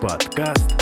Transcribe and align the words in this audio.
Подкаст 0.00 0.76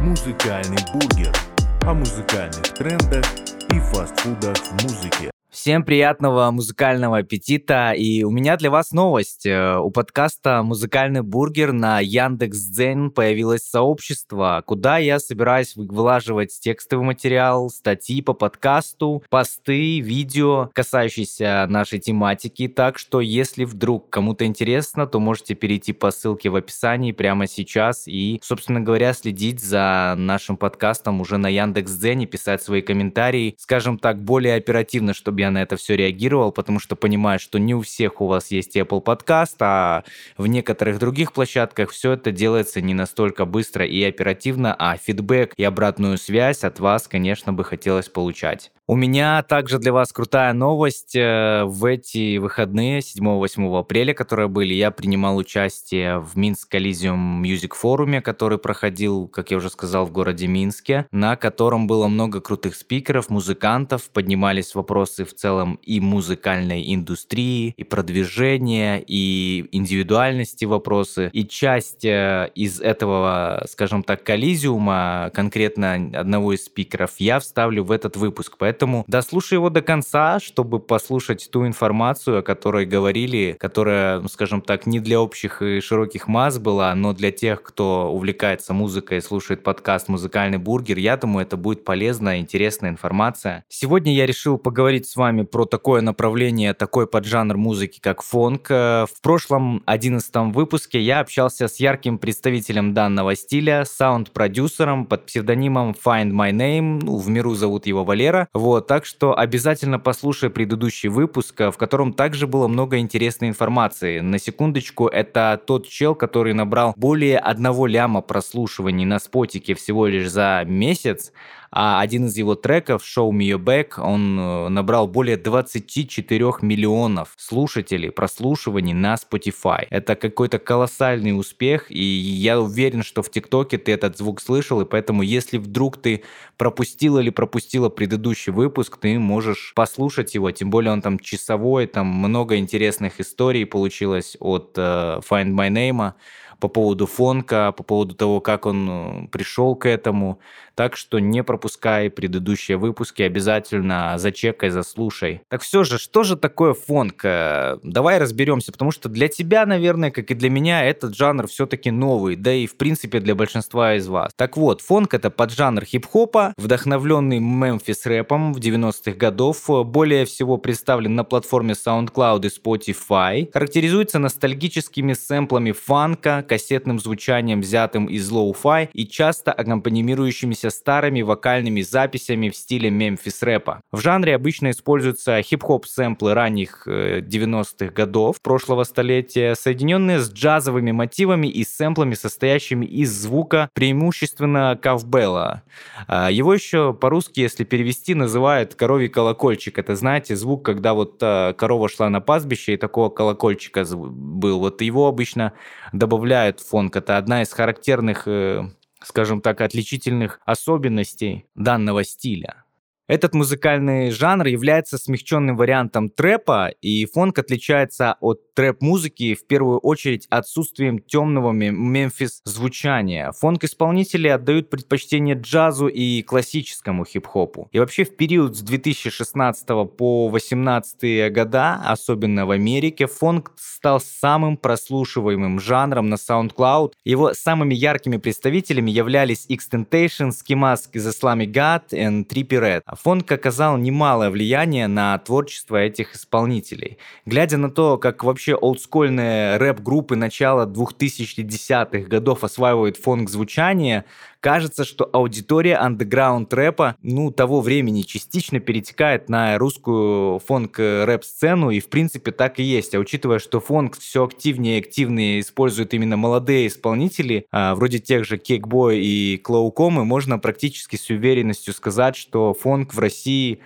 «Музыкальный 0.00 0.78
бургер» 0.94 1.36
о 1.82 1.92
музыкальных 1.92 2.62
трендах 2.72 3.26
и 3.70 3.78
фастфудах 3.78 4.56
в 4.56 4.82
музыке. 4.84 5.33
Всем 5.54 5.84
приятного 5.84 6.50
музыкального 6.50 7.18
аппетита. 7.18 7.92
И 7.92 8.24
у 8.24 8.30
меня 8.32 8.56
для 8.56 8.72
вас 8.72 8.90
новость. 8.90 9.46
Э, 9.46 9.76
у 9.76 9.92
подкаста 9.92 10.64
«Музыкальный 10.64 11.22
бургер» 11.22 11.70
на 11.70 12.00
Яндекс.Дзен 12.00 13.12
появилось 13.12 13.62
сообщество, 13.62 14.64
куда 14.66 14.98
я 14.98 15.20
собираюсь 15.20 15.76
вылаживать 15.76 16.58
текстовый 16.60 17.06
материал, 17.06 17.70
статьи 17.70 18.20
по 18.20 18.32
подкасту, 18.32 19.22
посты, 19.30 20.00
видео, 20.00 20.70
касающиеся 20.74 21.66
нашей 21.68 22.00
тематики. 22.00 22.66
Так 22.66 22.98
что, 22.98 23.20
если 23.20 23.64
вдруг 23.64 24.10
кому-то 24.10 24.44
интересно, 24.46 25.06
то 25.06 25.20
можете 25.20 25.54
перейти 25.54 25.92
по 25.92 26.10
ссылке 26.10 26.50
в 26.50 26.56
описании 26.56 27.12
прямо 27.12 27.46
сейчас 27.46 28.08
и, 28.08 28.40
собственно 28.42 28.80
говоря, 28.80 29.14
следить 29.14 29.60
за 29.60 30.16
нашим 30.18 30.56
подкастом 30.56 31.20
уже 31.20 31.36
на 31.38 31.46
Яндекс.Дзене, 31.46 32.26
писать 32.26 32.60
свои 32.60 32.82
комментарии, 32.82 33.54
скажем 33.56 34.00
так, 34.00 34.20
более 34.20 34.56
оперативно, 34.56 35.14
чтобы 35.14 35.43
я 35.44 35.50
на 35.50 35.62
это 35.62 35.76
все 35.76 35.96
реагировал, 35.96 36.52
потому 36.52 36.80
что 36.80 36.96
понимаю, 36.96 37.38
что 37.38 37.58
не 37.58 37.74
у 37.74 37.82
всех 37.82 38.20
у 38.20 38.26
вас 38.26 38.50
есть 38.50 38.76
Apple 38.76 39.02
Podcast, 39.02 39.56
а 39.60 40.04
в 40.36 40.46
некоторых 40.46 40.98
других 40.98 41.32
площадках 41.32 41.90
все 41.90 42.12
это 42.12 42.32
делается 42.32 42.80
не 42.80 42.94
настолько 42.94 43.44
быстро 43.44 43.86
и 43.86 44.02
оперативно, 44.02 44.74
а 44.78 44.96
фидбэк 44.96 45.54
и 45.56 45.64
обратную 45.64 46.18
связь 46.18 46.64
от 46.64 46.80
вас, 46.80 47.08
конечно, 47.08 47.52
бы 47.52 47.64
хотелось 47.64 48.08
получать. 48.08 48.72
У 48.86 48.96
меня 48.96 49.42
также 49.42 49.78
для 49.78 49.94
вас 49.94 50.12
крутая 50.12 50.52
новость. 50.52 51.16
Э, 51.16 51.64
в 51.64 51.86
эти 51.86 52.36
выходные, 52.36 53.00
7-8 53.00 53.78
апреля, 53.78 54.12
которые 54.12 54.48
были, 54.48 54.74
я 54.74 54.90
принимал 54.90 55.38
участие 55.38 56.18
в 56.18 56.36
Минск 56.36 56.74
Elysium 56.74 57.40
Music 57.40 57.74
форуме, 57.74 58.20
который 58.20 58.58
проходил, 58.58 59.26
как 59.26 59.50
я 59.50 59.56
уже 59.56 59.70
сказал, 59.70 60.04
в 60.04 60.12
городе 60.12 60.48
Минске, 60.48 61.06
на 61.12 61.36
котором 61.36 61.86
было 61.86 62.08
много 62.08 62.42
крутых 62.42 62.76
спикеров, 62.76 63.30
музыкантов, 63.30 64.10
поднимались 64.10 64.74
вопросы 64.74 65.24
в 65.24 65.32
целом 65.32 65.78
и 65.82 65.98
музыкальной 66.00 66.94
индустрии, 66.94 67.72
и 67.78 67.84
продвижения, 67.84 69.02
и 69.06 69.66
индивидуальности 69.72 70.66
вопросы. 70.66 71.30
И 71.32 71.46
часть 71.46 72.04
э, 72.04 72.50
из 72.54 72.82
этого, 72.82 73.64
скажем 73.66 74.02
так, 74.02 74.24
коллизиума, 74.24 75.30
конкретно 75.32 75.94
одного 75.94 76.52
из 76.52 76.66
спикеров, 76.66 77.12
я 77.16 77.40
вставлю 77.40 77.82
в 77.82 77.90
этот 77.90 78.18
выпуск. 78.18 78.56
Поэтому 78.58 78.73
Поэтому 78.74 79.04
дослушай 79.06 79.54
его 79.54 79.70
до 79.70 79.82
конца, 79.82 80.40
чтобы 80.40 80.80
послушать 80.80 81.48
ту 81.52 81.64
информацию, 81.64 82.40
о 82.40 82.42
которой 82.42 82.86
говорили, 82.86 83.56
которая, 83.56 84.18
ну, 84.18 84.26
скажем 84.26 84.62
так, 84.62 84.84
не 84.86 84.98
для 84.98 85.20
общих 85.20 85.62
и 85.62 85.78
широких 85.78 86.26
масс 86.26 86.58
была, 86.58 86.92
но 86.96 87.12
для 87.12 87.30
тех, 87.30 87.62
кто 87.62 88.10
увлекается 88.12 88.74
музыкой 88.74 89.18
и 89.18 89.20
слушает 89.20 89.62
подкаст 89.62 90.08
«Музыкальный 90.08 90.58
бургер», 90.58 90.98
я 90.98 91.16
думаю, 91.16 91.46
это 91.46 91.56
будет 91.56 91.84
полезная, 91.84 92.38
интересная 92.38 92.90
информация. 92.90 93.64
Сегодня 93.68 94.12
я 94.12 94.26
решил 94.26 94.58
поговорить 94.58 95.06
с 95.06 95.14
вами 95.14 95.42
про 95.42 95.66
такое 95.66 96.00
направление, 96.00 96.74
такой 96.74 97.06
поджанр 97.06 97.56
музыки, 97.56 98.00
как 98.00 98.22
фонк. 98.22 98.70
В 98.70 99.22
прошлом 99.22 99.84
одиннадцатом 99.86 100.52
выпуске 100.52 101.00
я 101.00 101.20
общался 101.20 101.68
с 101.68 101.78
ярким 101.78 102.18
представителем 102.18 102.92
данного 102.92 103.36
стиля, 103.36 103.84
саунд-продюсером 103.84 105.06
под 105.06 105.26
псевдонимом 105.26 105.94
Find 106.04 106.32
My 106.32 106.50
Name, 106.50 107.04
ну, 107.04 107.18
в 107.18 107.28
миру 107.28 107.54
зовут 107.54 107.86
его 107.86 108.02
Валера. 108.02 108.48
Вот, 108.64 108.86
так 108.86 109.04
что 109.04 109.38
обязательно 109.38 109.98
послушай 109.98 110.48
предыдущий 110.48 111.10
выпуск, 111.10 111.60
в 111.60 111.72
котором 111.72 112.14
также 112.14 112.46
было 112.46 112.66
много 112.66 112.96
интересной 112.96 113.48
информации. 113.48 114.20
На 114.20 114.38
секундочку, 114.38 115.06
это 115.06 115.60
тот 115.66 115.86
чел, 115.86 116.14
который 116.14 116.54
набрал 116.54 116.94
более 116.96 117.38
одного 117.38 117.86
ляма 117.86 118.22
прослушиваний 118.22 119.04
на 119.04 119.18
спотике 119.18 119.74
всего 119.74 120.06
лишь 120.06 120.30
за 120.30 120.64
месяц, 120.66 121.34
а 121.76 122.00
один 122.00 122.26
из 122.26 122.36
его 122.36 122.54
треков 122.54 123.02
«Show 123.02 123.30
Me 123.32 123.48
Your 123.48 123.58
Back» 123.58 124.00
он 124.00 124.38
э, 124.38 124.68
набрал 124.68 125.08
более 125.08 125.36
24 125.36 126.52
миллионов 126.62 127.34
слушателей, 127.36 128.12
прослушиваний 128.12 128.92
на 128.92 129.14
Spotify. 129.14 129.84
Это 129.90 130.14
какой-то 130.14 130.60
колоссальный 130.60 131.36
успех, 131.36 131.90
и 131.90 132.00
я 132.00 132.60
уверен, 132.60 133.02
что 133.02 133.24
в 133.24 133.30
ТикТоке 133.30 133.76
ты 133.78 133.90
этот 133.90 134.16
звук 134.16 134.40
слышал, 134.40 134.82
и 134.82 134.84
поэтому 134.84 135.22
если 135.22 135.58
вдруг 135.58 135.96
ты 135.96 136.22
пропустил 136.56 137.18
или 137.18 137.30
пропустила 137.30 137.88
предыдущий 137.88 138.52
выпуск, 138.52 138.96
ты 138.98 139.18
можешь 139.18 139.72
послушать 139.74 140.36
его, 140.36 140.52
тем 140.52 140.70
более 140.70 140.92
он 140.92 141.02
там 141.02 141.18
часовой, 141.18 141.88
там 141.88 142.06
много 142.06 142.56
интересных 142.56 143.18
историй 143.18 143.66
получилось 143.66 144.36
от 144.38 144.78
uh, 144.78 145.20
Find 145.28 145.50
My 145.50 145.70
Name 145.70 146.12
по 146.60 146.68
поводу 146.68 147.06
фонка, 147.06 147.72
по 147.72 147.82
поводу 147.82 148.14
того, 148.14 148.40
как 148.40 148.66
он 148.66 148.88
э, 148.90 149.28
пришел 149.28 149.74
к 149.76 149.86
этому. 149.86 150.38
Так 150.74 150.96
что 150.96 151.20
не 151.20 151.44
пропускай 151.44 152.10
предыдущие 152.10 152.76
выпуски, 152.76 153.22
обязательно 153.22 154.14
зачекай, 154.18 154.70
заслушай. 154.70 155.42
Так 155.48 155.62
все 155.62 155.84
же, 155.84 155.98
что 155.98 156.24
же 156.24 156.36
такое 156.36 156.74
фонк? 156.74 157.24
Э, 157.24 157.78
давай 157.82 158.18
разберемся, 158.18 158.72
потому 158.72 158.90
что 158.90 159.08
для 159.08 159.28
тебя, 159.28 159.66
наверное, 159.66 160.10
как 160.10 160.30
и 160.30 160.34
для 160.34 160.50
меня, 160.50 160.84
этот 160.84 161.16
жанр 161.16 161.46
все-таки 161.46 161.90
новый, 161.90 162.36
да 162.36 162.52
и 162.52 162.66
в 162.66 162.76
принципе 162.76 163.20
для 163.20 163.34
большинства 163.34 163.94
из 163.94 164.08
вас. 164.08 164.32
Так 164.36 164.56
вот, 164.56 164.80
фонк 164.80 165.14
это 165.14 165.30
поджанр 165.30 165.84
хип-хопа, 165.84 166.54
вдохновленный 166.56 167.38
Мемфис 167.38 168.04
рэпом 168.06 168.52
в 168.52 168.58
90-х 168.58 169.12
годов, 169.12 169.68
более 169.84 170.24
всего 170.24 170.56
представлен 170.56 171.14
на 171.14 171.24
платформе 171.24 171.74
SoundCloud 171.74 172.46
и 172.46 172.48
Spotify, 172.48 173.50
характеризуется 173.52 174.18
ностальгическими 174.18 175.12
сэмплами 175.12 175.72
фанка, 175.72 176.43
кассетным 176.44 176.98
звучанием, 176.98 177.60
взятым 177.60 178.06
из 178.06 178.30
lo-fi 178.30 178.88
и 178.92 179.06
часто 179.06 179.52
аккомпанирующимися 179.52 180.70
старыми 180.70 181.22
вокальными 181.22 181.80
записями 181.80 182.50
в 182.50 182.56
стиле 182.56 182.90
мемфис 182.90 183.42
рэпа. 183.42 183.80
В 183.92 184.00
жанре 184.00 184.34
обычно 184.34 184.70
используются 184.70 185.42
хип-хоп 185.42 185.86
сэмплы 185.86 186.34
ранних 186.34 186.86
90-х 186.86 187.86
э, 187.86 187.88
годов 187.88 188.40
прошлого 188.40 188.84
столетия, 188.84 189.54
соединенные 189.54 190.20
с 190.20 190.30
джазовыми 190.30 190.92
мотивами 190.92 191.46
и 191.46 191.64
сэмплами, 191.64 192.14
состоящими 192.14 192.86
из 192.86 193.10
звука 193.12 193.68
преимущественно 193.74 194.78
кавбелла. 194.80 195.62
А, 196.06 196.30
его 196.30 196.54
еще 196.54 196.94
по-русски, 196.94 197.40
если 197.40 197.64
перевести, 197.64 198.14
называют 198.14 198.74
коровий 198.74 199.08
колокольчик. 199.08 199.78
Это, 199.78 199.96
знаете, 199.96 200.36
звук, 200.36 200.64
когда 200.64 200.94
вот 200.94 201.18
э, 201.20 201.54
корова 201.56 201.88
шла 201.88 202.10
на 202.10 202.20
пастбище 202.20 202.74
и 202.74 202.76
такого 202.76 203.08
колокольчика 203.08 203.84
был. 203.84 204.58
Вот 204.58 204.80
его 204.82 205.08
обычно 205.08 205.52
добавляют 205.98 206.44
выделяют 206.44 206.60
фонк. 206.60 206.96
Это 206.96 207.16
одна 207.16 207.42
из 207.42 207.52
характерных, 207.52 208.26
э, 208.26 208.62
скажем 209.02 209.40
так, 209.40 209.60
отличительных 209.60 210.40
особенностей 210.44 211.46
данного 211.54 212.04
стиля. 212.04 212.63
Этот 213.06 213.34
музыкальный 213.34 214.10
жанр 214.10 214.46
является 214.46 214.96
смягченным 214.96 215.58
вариантом 215.58 216.08
трэпа, 216.08 216.70
и 216.80 217.04
фонк 217.04 217.38
отличается 217.38 218.16
от 218.20 218.54
трэп-музыки 218.54 219.34
в 219.34 219.46
первую 219.46 219.78
очередь 219.78 220.26
отсутствием 220.30 220.98
темного 221.00 221.52
мемфис 221.52 222.40
звучания. 222.44 223.32
Фонк-исполнители 223.32 224.28
отдают 224.28 224.70
предпочтение 224.70 225.36
джазу 225.36 225.88
и 225.88 226.22
классическому 226.22 227.04
хип-хопу. 227.04 227.68
И 227.72 227.78
вообще 227.78 228.04
в 228.04 228.16
период 228.16 228.56
с 228.56 228.62
2016 228.62 229.66
по 229.98 230.30
2018 230.30 231.30
года, 231.30 231.82
особенно 231.84 232.46
в 232.46 232.52
Америке, 232.52 233.06
фонк 233.06 233.52
стал 233.56 234.00
самым 234.00 234.56
прослушиваемым 234.56 235.60
жанром 235.60 236.08
на 236.08 236.14
SoundCloud. 236.14 236.92
Его 237.04 237.34
самыми 237.34 237.74
яркими 237.74 238.16
представителями 238.16 238.90
являлись 238.90 239.46
Xtentation, 239.46 240.30
Ski 240.30 240.54
Mask 240.54 240.90
из 240.92 241.06
Islamic 241.06 241.52
God 241.52 241.82
и 241.90 242.24
Trippie 242.24 242.60
Red. 242.60 242.93
Фонк 243.02 243.30
оказал 243.32 243.76
немалое 243.76 244.30
влияние 244.30 244.86
на 244.86 245.18
творчество 245.18 245.76
этих 245.76 246.14
исполнителей. 246.14 246.98
Глядя 247.26 247.56
на 247.56 247.70
то, 247.70 247.98
как 247.98 248.24
вообще 248.24 248.54
олдскульные 248.54 249.56
рэп-группы 249.56 250.16
начала 250.16 250.66
2010-х 250.66 252.08
годов 252.08 252.44
осваивают 252.44 252.96
фонк-звучание, 252.96 254.04
кажется, 254.44 254.84
что 254.84 255.08
аудитория 255.10 255.76
андеграунд 255.76 256.52
рэпа, 256.52 256.96
ну, 257.02 257.30
того 257.30 257.62
времени 257.62 258.02
частично 258.02 258.60
перетекает 258.60 259.30
на 259.30 259.56
русскую 259.56 260.38
фонк-рэп-сцену, 260.40 261.70
и 261.70 261.80
в 261.80 261.88
принципе 261.88 262.30
так 262.30 262.60
и 262.60 262.62
есть. 262.62 262.94
А 262.94 262.98
учитывая, 262.98 263.38
что 263.38 263.58
фонк 263.58 263.96
все 263.96 264.22
активнее 264.22 264.76
и 264.76 264.80
активнее 264.80 265.40
используют 265.40 265.94
именно 265.94 266.18
молодые 266.18 266.66
исполнители, 266.66 267.46
а, 267.52 267.74
вроде 267.74 268.00
тех 268.00 268.26
же 268.26 268.36
Кейкбой 268.36 269.00
и 269.00 269.38
Клоукомы, 269.38 270.04
можно 270.04 270.38
практически 270.38 270.96
с 270.96 271.08
уверенностью 271.08 271.72
сказать, 271.72 272.14
что 272.14 272.52
фонк 272.52 272.92
в 272.92 272.98
России 272.98 273.60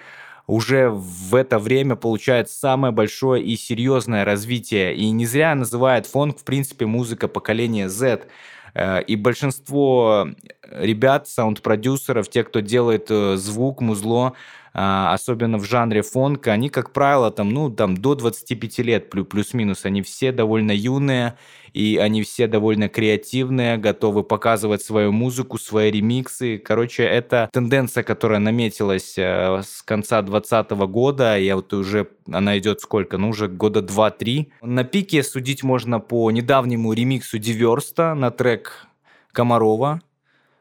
уже 0.47 0.91
в 0.91 1.35
это 1.35 1.59
время 1.59 1.97
получает 1.97 2.51
самое 2.51 2.93
большое 2.93 3.43
и 3.43 3.57
серьезное 3.57 4.25
развитие. 4.25 4.95
И 4.95 5.11
не 5.11 5.27
зря 5.27 5.57
называют 5.57 6.07
фонк, 6.07 6.39
в 6.39 6.45
принципе, 6.45 6.87
музыка 6.87 7.27
поколения 7.27 7.89
Z. 7.89 8.29
Э, 8.75 9.03
и 9.03 9.17
большинство 9.17 10.29
ребят, 10.71 11.29
саунд-продюсеров, 11.29 12.29
те, 12.29 12.45
кто 12.45 12.61
делает 12.61 13.11
э, 13.11 13.37
звук, 13.37 13.81
музло, 13.81 14.35
особенно 14.81 15.59
в 15.59 15.65
жанре 15.65 16.03
фонк, 16.03 16.47
они, 16.47 16.69
как 16.69 16.93
правило, 16.93 17.33
там, 17.33 17.51
ну, 17.51 17.69
там 17.69 17.97
до 17.97 18.15
25 18.15 18.79
лет 18.79 19.11
плюс-минус, 19.11 19.85
они 19.85 20.03
все 20.03 20.31
довольно 20.31 20.71
юные, 20.71 21.37
и 21.73 21.97
они 21.97 22.23
все 22.23 22.47
довольно 22.47 22.89
креативные, 22.89 23.77
готовы 23.77 24.23
показывать 24.23 24.83
свою 24.83 25.11
музыку, 25.11 25.59
свои 25.59 25.91
ремиксы. 25.91 26.59
Короче, 26.59 27.03
это 27.03 27.49
тенденция, 27.53 28.05
которая 28.05 28.39
наметилась 28.39 29.19
э, 29.19 29.63
с 29.65 29.83
конца 29.83 30.23
2020 30.23 30.71
года, 30.89 31.37
я 31.37 31.57
вот 31.57 31.73
уже, 31.73 32.09
она 32.31 32.57
идет 32.59 32.81
сколько, 32.81 33.19
ну 33.19 33.31
уже 33.31 33.49
года 33.49 33.81
2-3. 33.81 34.53
На 34.63 34.85
пике 34.85 35.25
судить 35.25 35.65
можно 35.65 35.99
по 35.99 36.31
недавнему 36.31 36.93
ремиксу 36.93 37.39
Диверста 37.39 38.15
на 38.15 38.31
трек 38.31 38.87
Комарова, 39.33 40.01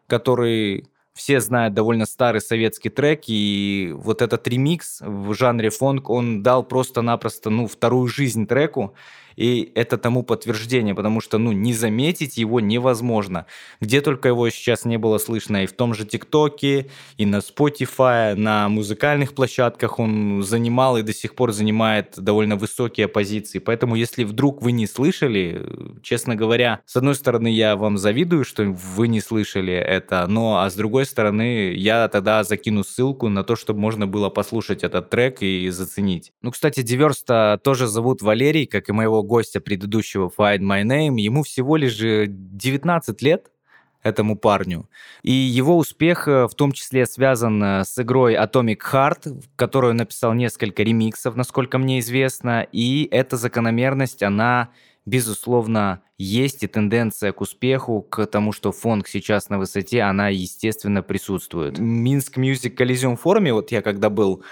который 0.07 0.87
все 1.17 1.41
знают 1.41 1.73
довольно 1.73 2.05
старый 2.05 2.39
советский 2.39 2.89
трек, 2.89 3.23
и 3.27 3.91
вот 3.93 4.21
этот 4.21 4.47
ремикс 4.47 4.99
в 5.01 5.33
жанре 5.33 5.69
фонк, 5.69 6.09
он 6.09 6.43
дал 6.43 6.63
просто-напросто, 6.63 7.49
ну, 7.49 7.67
вторую 7.67 8.07
жизнь 8.07 8.47
треку, 8.47 8.93
и 9.37 9.71
это 9.75 9.97
тому 9.97 10.23
подтверждение, 10.23 10.95
потому 10.95 11.21
что, 11.21 11.37
ну, 11.37 11.51
не 11.51 11.73
заметить 11.73 12.37
его 12.37 12.59
невозможно. 12.59 13.45
Где 13.79 14.01
только 14.01 14.29
его 14.29 14.49
сейчас 14.49 14.83
не 14.83 14.97
было 14.97 15.19
слышно, 15.19 15.63
и 15.63 15.67
в 15.67 15.73
том 15.73 15.93
же 15.93 16.05
ТикТоке, 16.05 16.89
и 17.17 17.25
на 17.25 17.37
Spotify, 17.37 18.35
на 18.35 18.67
музыкальных 18.67 19.33
площадках 19.33 19.99
он 19.99 20.43
занимал 20.43 20.97
и 20.97 21.03
до 21.03 21.13
сих 21.13 21.35
пор 21.35 21.51
занимает 21.51 22.15
довольно 22.17 22.55
высокие 22.55 23.07
позиции. 23.07 23.59
Поэтому, 23.59 23.95
если 23.95 24.23
вдруг 24.23 24.61
вы 24.61 24.71
не 24.71 24.87
слышали, 24.87 25.61
честно 26.01 26.35
говоря, 26.35 26.81
с 26.85 26.95
одной 26.95 27.15
стороны, 27.15 27.47
я 27.47 27.75
вам 27.75 27.97
завидую, 27.97 28.43
что 28.43 28.63
вы 28.63 29.07
не 29.07 29.21
слышали 29.21 29.73
это, 29.73 30.25
но, 30.27 30.61
а 30.61 30.69
с 30.69 30.75
другой 30.75 31.05
стороны, 31.05 31.73
я 31.73 32.07
тогда 32.07 32.43
закину 32.43 32.83
ссылку 32.83 33.29
на 33.29 33.43
то, 33.43 33.55
чтобы 33.55 33.79
можно 33.79 34.07
было 34.07 34.29
послушать 34.29 34.83
этот 34.83 35.11
трек 35.11 35.41
и 35.41 35.69
заценить. 35.69 36.31
Ну, 36.41 36.51
кстати, 36.51 36.81
Диверста 36.81 37.59
тоже 37.63 37.85
зовут 37.85 38.23
Валерий, 38.23 38.65
как 38.65 38.89
и 38.89 38.93
моего 38.93 39.23
гостя 39.27 39.59
предыдущего 39.59 40.31
Find 40.35 40.59
My 40.59 40.83
Name, 40.83 41.19
ему 41.19 41.43
всего 41.43 41.75
лишь 41.77 41.97
19 41.97 43.21
лет, 43.21 43.51
этому 44.03 44.37
парню. 44.37 44.89
И 45.21 45.31
его 45.31 45.77
успех 45.77 46.27
э, 46.27 46.47
в 46.47 46.55
том 46.55 46.71
числе 46.71 47.05
связан 47.05 47.61
э, 47.61 47.83
с 47.83 47.99
игрой 47.99 48.35
Atomic 48.35 48.79
Heart, 48.91 49.41
в 49.41 49.55
которую 49.55 49.91
он 49.91 49.97
написал 49.97 50.33
несколько 50.33 50.83
ремиксов, 50.83 51.35
насколько 51.35 51.77
мне 51.77 51.99
известно. 51.99 52.65
И 52.71 53.07
эта 53.11 53.37
закономерность, 53.37 54.23
она 54.23 54.69
безусловно, 55.07 56.01
есть 56.17 56.63
и 56.63 56.67
тенденция 56.67 57.31
к 57.31 57.39
успеху, 57.39 58.01
к 58.01 58.25
тому, 58.25 58.51
что 58.51 58.73
фонг 58.73 59.07
сейчас 59.07 59.49
на 59.49 59.57
высоте, 59.57 60.01
она, 60.01 60.27
естественно, 60.27 61.01
присутствует. 61.01 61.79
Минск 61.79 62.37
Music 62.37 62.75
Coliseum 62.75 63.15
форуме, 63.15 63.53
вот 63.53 63.71
я 63.71 63.81
когда 63.81 64.09
был, 64.09 64.43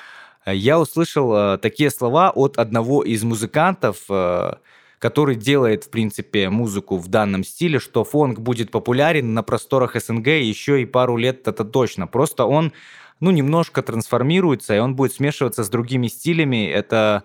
я 0.53 0.79
услышал 0.79 1.33
э, 1.35 1.57
такие 1.57 1.89
слова 1.89 2.31
от 2.31 2.57
одного 2.57 3.03
из 3.03 3.23
музыкантов, 3.23 3.97
э, 4.09 4.53
который 4.99 5.35
делает, 5.35 5.85
в 5.85 5.89
принципе, 5.89 6.49
музыку 6.49 6.97
в 6.97 7.07
данном 7.07 7.43
стиле, 7.43 7.79
что 7.79 8.03
фонг 8.03 8.39
будет 8.39 8.71
популярен 8.71 9.33
на 9.33 9.43
просторах 9.43 9.95
СНГ 9.95 10.27
еще 10.27 10.81
и 10.81 10.85
пару 10.85 11.17
лет, 11.17 11.47
это 11.47 11.65
точно. 11.65 12.07
Просто 12.07 12.45
он, 12.45 12.73
ну, 13.19 13.31
немножко 13.31 13.81
трансформируется, 13.81 14.75
и 14.75 14.79
он 14.79 14.95
будет 14.95 15.13
смешиваться 15.13 15.63
с 15.63 15.69
другими 15.69 16.07
стилями. 16.07 16.67
Это 16.67 17.23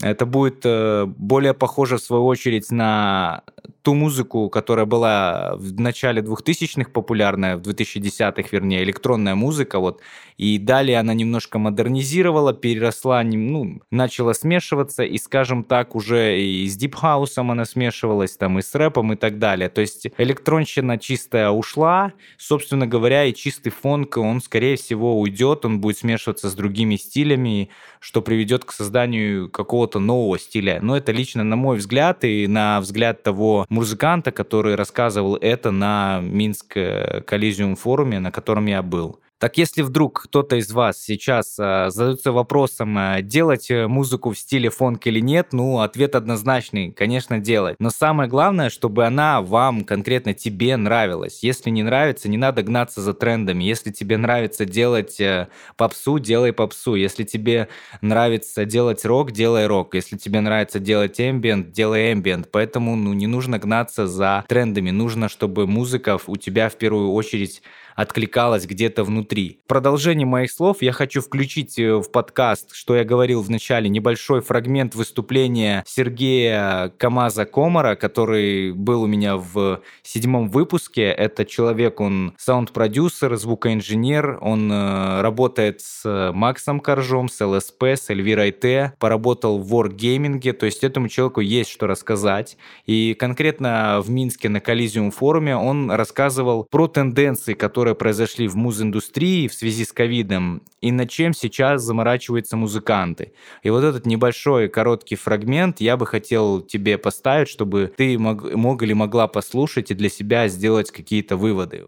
это 0.00 0.24
будет 0.24 0.60
э, 0.64 1.04
более 1.06 1.54
похоже, 1.54 1.96
в 1.96 2.00
свою 2.00 2.26
очередь, 2.26 2.70
на 2.70 3.42
ту 3.82 3.94
музыку, 3.94 4.48
которая 4.48 4.86
была 4.86 5.54
в 5.56 5.78
начале 5.80 6.22
2000-х 6.22 6.90
популярная, 6.90 7.56
в 7.56 7.62
2010-х, 7.62 8.48
вернее, 8.50 8.82
электронная 8.82 9.34
музыка, 9.34 9.78
вот, 9.78 10.00
и 10.36 10.58
далее 10.58 10.98
она 10.98 11.14
немножко 11.14 11.58
модернизировала, 11.58 12.52
переросла, 12.52 13.22
ну, 13.22 13.80
начала 13.90 14.32
смешиваться, 14.32 15.02
и, 15.02 15.18
скажем 15.18 15.64
так, 15.64 15.94
уже 15.94 16.40
и 16.40 16.66
с 16.66 16.76
дипхаусом 16.76 17.50
она 17.50 17.64
смешивалась, 17.64 18.36
там, 18.36 18.58
и 18.58 18.62
с 18.62 18.74
рэпом, 18.74 19.12
и 19.12 19.16
так 19.16 19.38
далее. 19.38 19.68
То 19.68 19.80
есть 19.80 20.06
электронщина 20.16 20.98
чистая 20.98 21.50
ушла, 21.50 22.12
собственно 22.38 22.86
говоря, 22.86 23.24
и 23.24 23.34
чистый 23.34 23.70
фонк, 23.70 24.16
он, 24.16 24.40
скорее 24.40 24.76
всего, 24.76 25.20
уйдет, 25.20 25.64
он 25.64 25.80
будет 25.80 25.98
смешиваться 25.98 26.48
с 26.48 26.54
другими 26.54 26.96
стилями, 26.96 27.70
что 27.98 28.22
приведет 28.22 28.64
к 28.64 28.72
созданию 28.72 29.50
какого-то 29.50 29.89
нового 29.98 30.38
стиля. 30.38 30.78
Но 30.82 30.96
это 30.96 31.12
лично 31.12 31.44
на 31.44 31.56
мой 31.56 31.78
взгляд 31.78 32.24
и 32.24 32.46
на 32.46 32.80
взгляд 32.80 33.22
того 33.22 33.66
музыканта, 33.68 34.30
который 34.30 34.74
рассказывал 34.74 35.36
это 35.36 35.70
на 35.70 36.20
Минск 36.22 36.76
Коллизиум 37.26 37.76
форуме, 37.76 38.20
на 38.20 38.30
котором 38.30 38.66
я 38.66 38.82
был. 38.82 39.20
Так 39.40 39.56
если 39.56 39.80
вдруг 39.80 40.24
кто-то 40.24 40.56
из 40.56 40.70
вас 40.70 41.02
сейчас 41.02 41.56
э, 41.58 41.86
задается 41.88 42.30
вопросом, 42.30 42.98
э, 42.98 43.22
делать 43.22 43.70
э, 43.70 43.86
музыку 43.86 44.32
в 44.32 44.38
стиле 44.38 44.68
фонк 44.68 45.06
или 45.06 45.18
нет, 45.18 45.48
ну, 45.52 45.80
ответ 45.80 46.14
однозначный, 46.14 46.92
конечно, 46.92 47.38
делать. 47.38 47.76
Но 47.78 47.88
самое 47.88 48.28
главное, 48.28 48.68
чтобы 48.68 49.06
она 49.06 49.40
вам, 49.40 49.84
конкретно 49.84 50.34
тебе, 50.34 50.76
нравилась. 50.76 51.42
Если 51.42 51.70
не 51.70 51.82
нравится, 51.82 52.28
не 52.28 52.36
надо 52.36 52.62
гнаться 52.62 53.00
за 53.00 53.14
трендами. 53.14 53.64
Если 53.64 53.90
тебе 53.90 54.18
нравится 54.18 54.66
делать 54.66 55.18
э, 55.18 55.48
попсу, 55.78 56.18
делай 56.18 56.52
попсу. 56.52 56.94
Если 56.94 57.24
тебе 57.24 57.68
нравится 58.02 58.66
делать 58.66 59.06
рок, 59.06 59.32
делай 59.32 59.66
рок. 59.66 59.94
Если 59.94 60.18
тебе 60.18 60.40
нравится 60.40 60.80
делать 60.80 61.18
эмбиент, 61.18 61.72
делай 61.72 62.12
эмбиент. 62.12 62.50
Поэтому, 62.52 62.94
ну, 62.94 63.14
не 63.14 63.26
нужно 63.26 63.58
гнаться 63.58 64.06
за 64.06 64.44
трендами. 64.48 64.90
Нужно, 64.90 65.30
чтобы 65.30 65.66
музыка 65.66 66.18
у 66.26 66.36
тебя 66.36 66.68
в 66.68 66.76
первую 66.76 67.12
очередь 67.12 67.62
откликалось 68.00 68.66
где-то 68.66 69.04
внутри. 69.04 69.60
В 69.64 69.68
продолжение 69.68 70.26
моих 70.26 70.50
слов 70.50 70.78
я 70.80 70.92
хочу 70.92 71.20
включить 71.20 71.78
э, 71.78 71.96
в 71.96 72.10
подкаст, 72.10 72.74
что 72.74 72.96
я 72.96 73.04
говорил 73.04 73.42
в 73.42 73.50
начале, 73.50 73.88
небольшой 73.88 74.40
фрагмент 74.40 74.94
выступления 74.94 75.84
Сергея 75.86 76.92
Камаза 76.96 77.44
Комара, 77.44 77.96
который 77.96 78.72
был 78.72 79.02
у 79.02 79.06
меня 79.06 79.36
в 79.36 79.80
седьмом 80.02 80.48
выпуске. 80.48 81.02
Это 81.02 81.44
человек, 81.44 82.00
он 82.00 82.34
саунд-продюсер, 82.38 83.36
звукоинженер, 83.36 84.38
он 84.40 84.72
э, 84.72 85.20
работает 85.20 85.80
с 85.80 86.32
Максом 86.32 86.80
Коржом, 86.80 87.28
с 87.28 87.44
ЛСП, 87.44 87.84
с 87.84 88.10
Эльвирой 88.10 88.52
Т, 88.52 88.94
поработал 88.98 89.58
в 89.58 89.74
Wargaming, 89.74 90.52
то 90.52 90.66
есть 90.66 90.84
этому 90.84 91.08
человеку 91.08 91.40
есть 91.40 91.70
что 91.70 91.86
рассказать. 91.86 92.56
И 92.86 93.14
конкретно 93.14 94.00
в 94.02 94.10
Минске 94.10 94.48
на 94.48 94.60
Коллизиум 94.60 95.10
форуме 95.10 95.56
он 95.56 95.90
рассказывал 95.90 96.64
про 96.64 96.88
тенденции, 96.88 97.54
которые 97.54 97.89
которые 97.90 97.96
произошли 97.96 98.48
в 98.48 98.56
муз-индустрии 98.56 99.48
в 99.48 99.54
связи 99.54 99.84
с 99.84 99.92
ковидом, 99.92 100.62
и 100.80 100.92
над 100.92 101.10
чем 101.10 101.32
сейчас 101.32 101.82
заморачиваются 101.82 102.56
музыканты. 102.56 103.32
И 103.64 103.70
вот 103.70 103.84
этот 103.84 104.06
небольшой 104.06 104.68
короткий 104.68 105.16
фрагмент 105.16 105.80
я 105.80 105.96
бы 105.96 106.06
хотел 106.06 106.60
тебе 106.60 106.98
поставить, 106.98 107.48
чтобы 107.48 107.92
ты 107.96 108.18
мог, 108.18 108.54
мог 108.54 108.82
или 108.82 108.92
могла 108.92 109.26
послушать 109.26 109.90
и 109.90 109.94
для 109.94 110.08
себя 110.08 110.48
сделать 110.48 110.90
какие-то 110.90 111.36
выводы. 111.36 111.86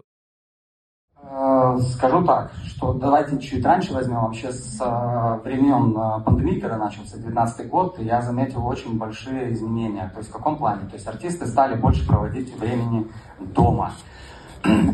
Э, 1.23 1.79
скажу 1.79 2.25
так, 2.25 2.51
что 2.67 2.93
давайте 2.95 3.39
чуть 3.39 3.65
раньше 3.65 3.93
возьмем, 3.93 4.21
вообще 4.23 4.51
с 4.53 4.81
э, 4.81 5.41
времен 5.45 5.97
э, 5.97 6.25
пандемии, 6.25 6.61
когда 6.61 6.79
начался 6.79 7.17
2019 7.17 7.69
год, 7.69 7.99
я 8.01 8.23
заметил 8.23 8.67
очень 8.67 8.99
большие 8.99 9.53
изменения. 9.53 10.11
То 10.13 10.19
есть 10.19 10.31
в 10.31 10.33
каком 10.33 10.57
плане? 10.57 10.89
То 10.89 10.97
есть 10.97 11.07
артисты 11.07 11.47
стали 11.47 11.77
больше 11.77 12.07
проводить 12.07 12.57
времени 12.59 13.07
дома. 13.39 13.93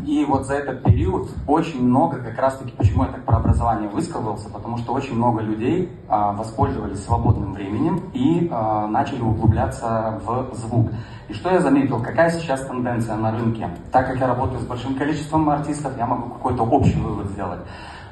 И 0.06 0.24
вот 0.24 0.46
за 0.46 0.54
этот 0.54 0.82
период 0.82 1.28
очень 1.46 1.84
много, 1.84 2.18
как 2.18 2.38
раз 2.38 2.56
таки, 2.56 2.72
почему 2.76 3.04
я 3.04 3.10
так 3.10 3.24
про 3.24 3.36
образование 3.36 3.88
высказался, 3.88 4.48
потому 4.48 4.78
что 4.78 4.92
очень 4.92 5.14
много 5.14 5.42
людей 5.42 5.90
а, 6.08 6.32
воспользовались 6.32 7.04
свободным 7.04 7.52
временем 7.52 8.02
и 8.14 8.48
а, 8.50 8.86
начали 8.86 9.20
углубляться 9.20 10.20
в 10.24 10.54
звук. 10.54 10.90
И 11.28 11.34
что 11.34 11.50
я 11.50 11.60
заметил, 11.60 12.02
какая 12.02 12.30
сейчас 12.30 12.62
тенденция 12.62 13.16
на 13.16 13.30
рынке? 13.32 13.68
Так 13.92 14.06
как 14.06 14.18
я 14.18 14.26
работаю 14.26 14.60
с 14.60 14.64
большим 14.64 14.94
количеством 14.94 15.50
артистов, 15.50 15.92
я 15.98 16.06
могу 16.06 16.30
какой-то 16.30 16.62
общий 16.62 16.98
вывод 16.98 17.26
сделать. 17.26 17.60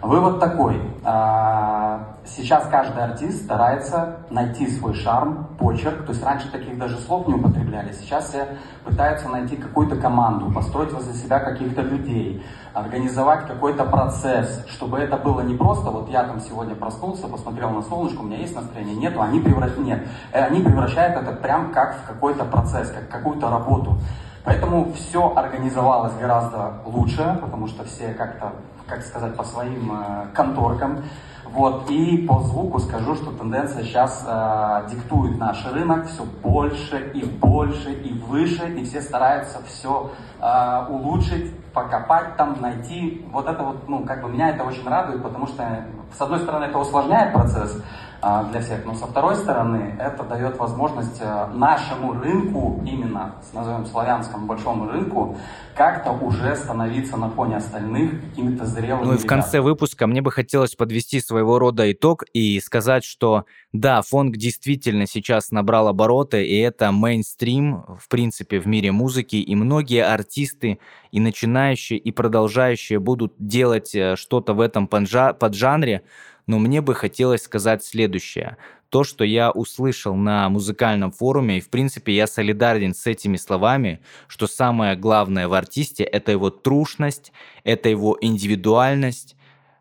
Вывод 0.02 0.38
такой. 0.40 0.80
А, 1.04 2.16
сейчас 2.26 2.66
каждый 2.70 3.02
артист 3.02 3.44
старается 3.44 4.18
найти 4.30 4.68
свой 4.68 4.94
шарм, 4.94 5.48
почерк. 5.58 6.04
То 6.04 6.12
есть 6.12 6.22
раньше 6.22 6.50
таких 6.50 6.78
даже 6.78 6.98
слов 6.98 7.26
не 7.26 7.34
употребляли. 7.34 7.92
Сейчас 7.92 8.28
все 8.28 8.46
пытаются 8.84 9.28
найти 9.28 9.56
какую-то 9.56 9.96
команду, 9.96 10.52
построить 10.52 10.92
возле 10.92 11.14
себя 11.14 11.40
каких-то 11.40 11.80
людей, 11.80 12.44
организовать 12.74 13.46
какой-то 13.46 13.84
процесс, 13.84 14.64
чтобы 14.68 14.98
это 14.98 15.16
было 15.16 15.40
не 15.40 15.54
просто, 15.54 15.90
вот 15.90 16.10
я 16.10 16.24
там 16.24 16.40
сегодня 16.40 16.74
проснулся, 16.74 17.26
посмотрел 17.26 17.70
на 17.70 17.82
солнышко, 17.82 18.20
у 18.20 18.24
меня 18.24 18.38
есть 18.38 18.54
настроение, 18.54 18.94
нету, 18.94 19.22
они 19.22 19.40
превращают, 19.40 19.86
нет, 19.86 20.06
э, 20.32 20.44
они 20.44 20.60
превращают 20.62 21.16
это 21.16 21.32
прям 21.32 21.72
как 21.72 21.96
в 21.96 22.06
какой-то 22.06 22.44
процесс, 22.44 22.90
как 22.90 23.08
какую-то 23.08 23.50
работу. 23.50 23.98
Поэтому 24.44 24.92
все 24.92 25.32
организовалось 25.34 26.12
гораздо 26.20 26.74
лучше, 26.84 27.38
потому 27.42 27.66
что 27.66 27.82
все 27.84 28.14
как-то 28.14 28.52
как 28.86 29.02
сказать, 29.04 29.36
по 29.36 29.44
своим 29.44 29.92
э, 29.92 30.26
конторкам. 30.34 31.02
Вот. 31.52 31.90
И 31.90 32.26
по 32.26 32.40
звуку 32.40 32.78
скажу, 32.78 33.14
что 33.14 33.32
тенденция 33.32 33.82
сейчас 33.84 34.24
э, 34.26 34.88
диктует 34.90 35.38
наш 35.38 35.64
рынок 35.66 36.06
все 36.06 36.24
больше 36.42 37.10
и 37.14 37.24
больше 37.24 37.92
и 37.92 38.12
выше, 38.12 38.68
и 38.76 38.84
все 38.84 39.00
стараются 39.00 39.58
все 39.66 40.10
э, 40.40 40.86
улучшить, 40.88 41.52
покопать 41.72 42.36
там, 42.36 42.56
найти. 42.60 43.24
Вот 43.32 43.46
это 43.46 43.62
вот, 43.62 43.88
ну, 43.88 44.04
как 44.04 44.22
бы 44.22 44.28
меня 44.28 44.50
это 44.50 44.64
очень 44.64 44.86
радует, 44.86 45.22
потому 45.22 45.46
что, 45.46 45.84
с 46.12 46.20
одной 46.20 46.40
стороны, 46.40 46.64
это 46.64 46.78
усложняет 46.78 47.32
процесс, 47.32 47.82
а, 48.22 48.44
для 48.44 48.60
всех. 48.60 48.84
Но 48.84 48.94
со 48.94 49.06
второй 49.06 49.36
стороны, 49.36 49.94
это 50.00 50.24
дает 50.24 50.58
возможность 50.58 51.20
э, 51.20 51.46
нашему 51.52 52.14
рынку, 52.14 52.82
именно, 52.86 53.36
назовем 53.52 53.84
славянскому 53.86 54.46
большому 54.46 54.88
рынку, 54.90 55.36
как-то 55.76 56.12
уже 56.12 56.56
становиться 56.56 57.18
на 57.18 57.28
фоне 57.28 57.58
остальных 57.58 58.22
какими-то 58.22 58.64
зрелыми. 58.64 59.04
Ну 59.04 59.14
и 59.14 59.18
в 59.18 59.26
конце 59.26 59.60
выпуска 59.60 60.06
мне 60.06 60.22
бы 60.22 60.32
хотелось 60.32 60.74
подвести 60.74 61.20
своего 61.36 61.58
рода 61.58 61.92
итог 61.92 62.24
и 62.32 62.58
сказать, 62.60 63.04
что 63.04 63.44
да, 63.72 64.00
фонг 64.00 64.38
действительно 64.38 65.06
сейчас 65.06 65.50
набрал 65.50 65.88
обороты, 65.88 66.46
и 66.46 66.58
это 66.60 66.90
мейнстрим, 66.92 67.84
в 68.00 68.08
принципе, 68.08 68.58
в 68.58 68.66
мире 68.66 68.90
музыки, 68.90 69.36
и 69.36 69.54
многие 69.54 70.02
артисты, 70.02 70.78
и 71.12 71.20
начинающие, 71.20 71.98
и 71.98 72.10
продолжающие 72.10 72.98
будут 72.98 73.34
делать 73.38 73.94
э, 73.94 74.16
что-то 74.16 74.54
в 74.54 74.60
этом 74.60 74.88
поджанре, 74.88 76.04
но 76.46 76.58
мне 76.58 76.80
бы 76.80 76.94
хотелось 76.94 77.42
сказать 77.42 77.84
следующее. 77.84 78.56
То, 78.88 79.04
что 79.04 79.22
я 79.22 79.50
услышал 79.50 80.14
на 80.14 80.48
музыкальном 80.48 81.10
форуме, 81.10 81.58
и 81.58 81.60
в 81.60 81.68
принципе 81.68 82.14
я 82.14 82.26
солидарен 82.26 82.94
с 82.94 83.06
этими 83.06 83.36
словами, 83.36 84.00
что 84.26 84.46
самое 84.46 84.96
главное 84.96 85.48
в 85.48 85.52
артисте– 85.52 86.04
это 86.04 86.32
его 86.32 86.48
трушность, 86.48 87.32
это 87.62 87.90
его 87.90 88.16
индивидуальность, 88.22 89.35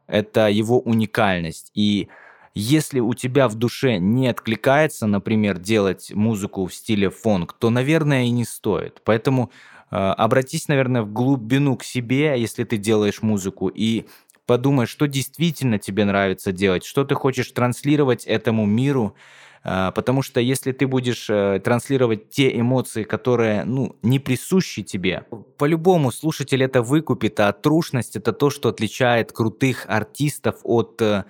это 0.08 0.48
его 0.48 0.80
уникальность. 0.80 1.72
И 1.74 2.08
если 2.54 3.00
у 3.00 3.14
тебя 3.14 3.48
в 3.48 3.56
душе 3.56 3.98
не 3.98 4.28
откликается, 4.28 5.08
например, 5.08 5.60
делать 5.60 6.12
музыку 6.14 6.66
в 6.66 6.74
стиле 6.74 7.10
фонк, 7.10 7.54
то, 7.54 7.70
наверное, 7.70 8.24
и 8.24 8.30
не 8.30 8.46
стоит. 8.46 9.02
Поэтому 9.04 9.52
э, 9.92 9.96
обратись, 9.96 10.68
наверное, 10.68 11.02
в 11.02 11.12
глубину 11.12 11.76
к 11.76 11.84
себе, 11.84 12.36
если 12.40 12.64
ты 12.64 12.78
делаешь 12.78 13.22
музыку, 13.22 13.68
и 13.68 14.06
подумай, 14.46 14.86
что 14.86 15.08
действительно 15.08 15.80
тебе 15.80 16.06
нравится 16.06 16.52
делать, 16.52 16.86
что 16.86 17.04
ты 17.04 17.16
хочешь 17.16 17.52
транслировать 17.52 18.26
этому 18.26 18.66
миру, 18.66 19.16
а, 19.68 19.92
потому 19.92 20.22
что 20.22 20.40
если 20.40 20.72
ты 20.72 20.86
будешь 20.86 21.28
э, 21.30 21.60
транслировать 21.64 22.30
те 22.30 22.58
эмоции, 22.58 23.04
которые 23.04 23.66
ну, 23.66 23.96
не 24.04 24.20
присущи 24.20 24.84
тебе, 24.84 25.26
по-любому 25.58 26.12
слушатель 26.12 26.64
это 26.64 26.82
выкупит, 26.82 27.40
а 27.40 27.52
трушность 27.54 28.16
это 28.16 28.34
то, 28.34 28.50
что 28.50 28.70
отличает 28.70 29.32
крутых 29.32 29.86
артистов 29.88 30.58
от 30.64 31.02
э, 31.02 31.26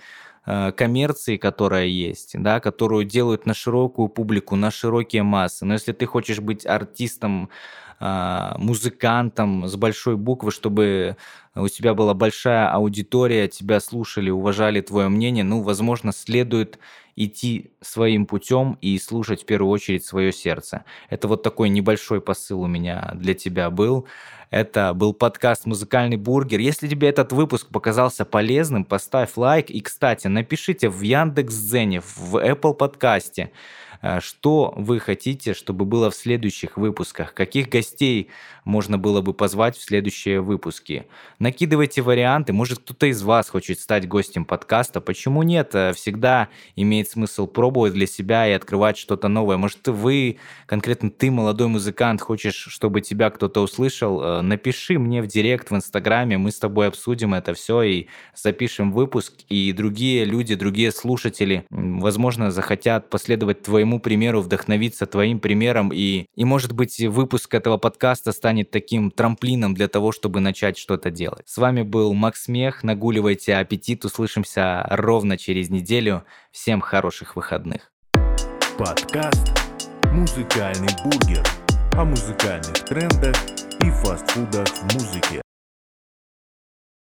э, 0.45 0.71
коммерции, 0.71 1.37
которая 1.37 1.85
есть, 1.85 2.31
да, 2.39 2.59
которую 2.59 3.05
делают 3.05 3.45
на 3.45 3.53
широкую 3.53 4.09
публику, 4.09 4.55
на 4.55 4.71
широкие 4.71 5.23
массы. 5.23 5.65
Но 5.65 5.73
если 5.73 5.93
ты 5.93 6.05
хочешь 6.05 6.39
быть 6.39 6.65
артистом, 6.65 7.49
а, 7.97 8.55
музыкантом 8.57 9.67
с 9.67 9.75
большой 9.77 10.17
буквы, 10.17 10.51
чтобы 10.51 11.15
у 11.55 11.69
тебя 11.69 11.93
была 11.93 12.13
большая 12.13 12.69
аудитория, 12.69 13.47
тебя 13.47 13.79
слушали, 13.79 14.29
уважали 14.29 14.81
твое 14.81 15.07
мнение, 15.07 15.45
ну, 15.45 15.61
возможно, 15.61 16.11
следует 16.11 16.77
идти 17.15 17.71
своим 17.81 18.25
путем 18.25 18.77
и 18.81 18.97
слушать 18.99 19.43
в 19.43 19.45
первую 19.45 19.71
очередь 19.71 20.05
свое 20.05 20.31
сердце. 20.31 20.83
Это 21.09 21.27
вот 21.27 21.43
такой 21.43 21.69
небольшой 21.69 22.21
посыл 22.21 22.61
у 22.61 22.67
меня 22.67 23.11
для 23.15 23.33
тебя 23.33 23.69
был. 23.69 24.05
Это 24.51 24.93
был 24.93 25.13
подкаст 25.13 25.65
«Музыкальный 25.65 26.17
бургер». 26.17 26.59
Если 26.59 26.87
тебе 26.87 27.09
этот 27.09 27.31
выпуск 27.31 27.67
показался 27.69 28.25
полезным, 28.25 28.85
поставь 28.85 29.35
лайк. 29.37 29.69
И, 29.69 29.81
кстати, 29.81 30.27
напишите 30.27 30.89
в 30.89 31.01
Яндекс.Дзене, 31.01 32.01
в 32.01 32.35
Apple 32.35 32.73
подкасте, 32.73 33.51
что 34.19 34.73
вы 34.75 34.99
хотите, 34.99 35.53
чтобы 35.53 35.85
было 35.85 36.09
в 36.09 36.15
следующих 36.15 36.77
выпусках? 36.77 37.33
Каких 37.33 37.69
гостей 37.69 38.29
можно 38.63 38.97
было 38.97 39.21
бы 39.21 39.33
позвать 39.33 39.77
в 39.77 39.83
следующие 39.83 40.41
выпуски? 40.41 41.05
Накидывайте 41.39 42.01
варианты. 42.01 42.53
Может, 42.53 42.79
кто-то 42.79 43.05
из 43.07 43.21
вас 43.21 43.49
хочет 43.49 43.79
стать 43.79 44.07
гостем 44.07 44.45
подкаста. 44.45 45.01
Почему 45.01 45.43
нет? 45.43 45.75
Э, 45.75 45.93
всегда 45.93 46.49
имеет 46.75 47.09
смысл 47.09 47.45
пробовать 47.45 47.93
для 47.93 48.07
себя 48.07 48.47
и 48.47 48.51
открывать 48.51 48.97
что-то 48.97 49.27
новое. 49.27 49.57
Может, 49.57 49.87
вы, 49.87 50.37
конкретно 50.65 51.11
ты, 51.11 51.29
молодой 51.29 51.67
музыкант, 51.67 52.21
хочешь, 52.21 52.55
чтобы 52.55 53.01
тебя 53.01 53.29
кто-то 53.29 53.61
услышал? 53.61 54.21
Э, 54.21 54.41
напиши 54.41 54.97
мне 54.97 55.21
в 55.21 55.27
директ 55.27 55.69
в 55.69 55.75
Инстаграме. 55.75 56.37
Мы 56.37 56.51
с 56.51 56.59
тобой 56.59 56.87
обсудим 56.87 57.33
это 57.33 57.53
все 57.53 57.83
и 57.83 58.07
запишем 58.35 58.91
выпуск. 58.91 59.33
И 59.49 59.71
другие 59.73 60.25
люди, 60.25 60.55
другие 60.55 60.91
слушатели, 60.91 61.65
возможно, 61.69 62.49
захотят 62.49 63.09
последовать 63.09 63.61
твоему 63.61 63.84
твоему 63.85 63.99
примеру, 63.99 64.41
вдохновиться 64.41 65.05
твоим 65.05 65.39
примером, 65.39 65.91
и, 65.93 66.25
и 66.35 66.43
может 66.43 66.71
быть, 66.71 66.99
выпуск 66.99 67.53
этого 67.53 67.77
подкаста 67.77 68.31
станет 68.31 68.71
таким 68.71 69.11
трамплином 69.11 69.75
для 69.75 69.87
того, 69.87 70.11
чтобы 70.11 70.39
начать 70.39 70.75
что-то 70.75 71.11
делать. 71.11 71.47
С 71.47 71.57
вами 71.57 71.83
был 71.83 72.11
Макс 72.15 72.47
Мех, 72.47 72.83
нагуливайте 72.83 73.55
аппетит, 73.55 74.03
услышимся 74.03 74.87
ровно 74.89 75.37
через 75.37 75.69
неделю. 75.69 76.23
Всем 76.51 76.81
хороших 76.81 77.35
выходных. 77.35 77.91
Подкаст 78.79 79.53
«Музыкальный 80.11 80.89
бургер» 81.03 81.45
о 81.91 82.05
музыкальных 82.05 82.85
трендах 82.85 83.35
и 83.81 83.91
фастфудах 83.91 84.67
в 84.67 84.93
музыке. 84.95 85.44